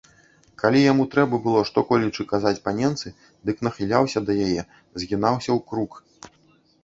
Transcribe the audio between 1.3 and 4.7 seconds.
было што-колечы казаць паненцы, дык нахіляўся да яе,